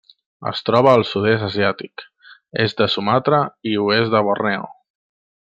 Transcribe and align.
Es 0.51 0.61
troba 0.69 0.93
al 0.99 1.03
Sud-est 1.09 1.45
asiàtic: 1.47 2.05
est 2.65 2.81
de 2.83 2.89
Sumatra 2.95 3.43
i 3.73 3.75
oest 3.85 4.17
de 4.17 4.25
Borneo. 4.31 4.67